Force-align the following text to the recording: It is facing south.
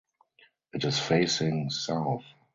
It 0.73 0.83
is 0.83 0.97
facing 0.97 1.69
south. 1.69 2.23